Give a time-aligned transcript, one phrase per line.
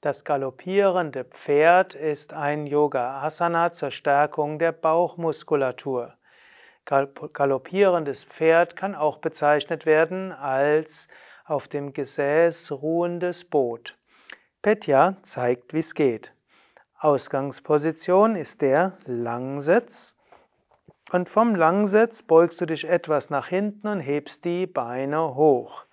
[0.00, 6.14] Das galoppierende Pferd ist ein Yoga Asana zur Stärkung der Bauchmuskulatur.
[6.84, 11.08] Galoppierendes Pferd kann auch bezeichnet werden als
[11.44, 13.98] auf dem Gesäß ruhendes Boot.
[14.62, 16.32] Petya zeigt, wie es geht.
[17.00, 20.14] Ausgangsposition ist der Langsitz.
[21.10, 25.87] Und vom Langsitz beugst du dich etwas nach hinten und hebst die Beine hoch.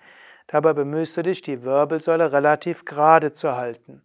[0.48, 4.04] Dabei bemühst du dich, die Wirbelsäule relativ gerade zu halten.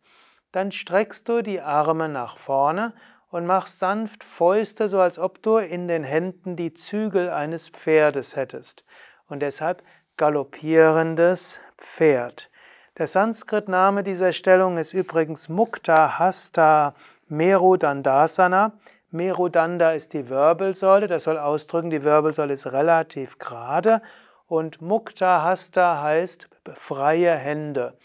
[0.53, 2.95] Dann streckst du die Arme nach vorne
[3.31, 8.37] und machst sanft Fäuste, so als ob du in den Händen die Zügel eines Pferdes
[8.37, 8.85] hättest.
[9.29, 9.83] Und deshalb
[10.17, 12.51] galoppierendes Pferd.
[12.99, 16.95] Der Sanskrit-Name dieser Stellung ist übrigens Mukta Hasta
[17.29, 18.73] Merudandasana.
[19.11, 24.03] Merudanda ist die Wirbelsäule, das soll ausdrücken, die Wirbelsäule ist relativ gerade
[24.51, 27.97] und Mukta Hasta heißt freie Hände.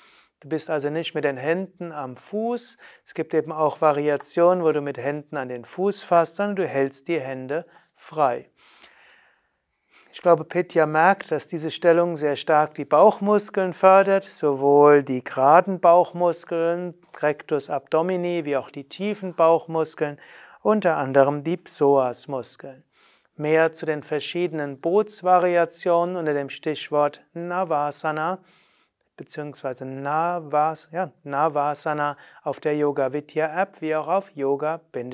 [0.42, 2.78] Du bist also nicht mit den Händen am Fuß.
[3.04, 6.68] Es gibt eben auch Variationen, wo du mit Händen an den Fuß fasst, sondern du
[6.68, 8.52] hältst die Hände frei.
[10.12, 15.80] Ich glaube, Pitya merkt, dass diese Stellung sehr stark die Bauchmuskeln fördert, sowohl die geraden
[15.80, 20.20] Bauchmuskeln, Rectus abdomini, wie auch die tiefen Bauchmuskeln,
[20.62, 22.84] unter anderem die Psoasmuskeln.
[23.38, 28.40] Mehr zu den verschiedenen Bootsvariationen unter dem Stichwort Navasana
[29.18, 29.84] bzw.
[29.84, 35.06] Navas, ja, Navasana auf der Yoga Vidya App wie auch auf yoga-vidya.de